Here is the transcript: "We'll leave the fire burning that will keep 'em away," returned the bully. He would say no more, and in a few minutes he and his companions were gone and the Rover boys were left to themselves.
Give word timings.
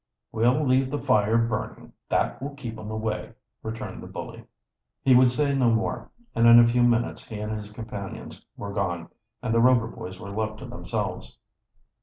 "We'll 0.31 0.65
leave 0.65 0.89
the 0.89 0.97
fire 0.97 1.37
burning 1.37 1.93
that 2.09 2.41
will 2.41 2.55
keep 2.55 2.79
'em 2.79 2.89
away," 2.89 3.33
returned 3.61 4.01
the 4.01 4.07
bully. 4.07 4.45
He 5.03 5.13
would 5.15 5.29
say 5.29 5.53
no 5.53 5.69
more, 5.69 6.09
and 6.33 6.47
in 6.47 6.57
a 6.57 6.65
few 6.65 6.81
minutes 6.81 7.27
he 7.27 7.39
and 7.39 7.53
his 7.55 7.71
companions 7.71 8.43
were 8.57 8.73
gone 8.73 9.09
and 9.43 9.53
the 9.53 9.59
Rover 9.61 9.85
boys 9.85 10.19
were 10.19 10.31
left 10.31 10.57
to 10.57 10.65
themselves. 10.65 11.37